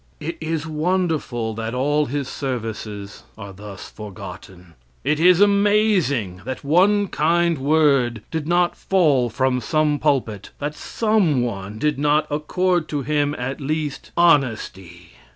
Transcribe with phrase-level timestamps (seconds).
[0.19, 4.73] It is wonderful that all his services are thus forgotten.
[5.03, 11.43] It is amazing that one kind word did not fall from some pulpit; that some
[11.43, 15.11] one did not accord to him, at least honesty.